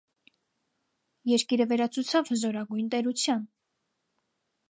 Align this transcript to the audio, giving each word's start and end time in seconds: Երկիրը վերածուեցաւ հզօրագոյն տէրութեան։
Երկիրը 1.31 1.67
վերածուեցաւ 1.73 2.33
հզօրագոյն 2.35 2.91
տէրութեան։ 2.97 3.47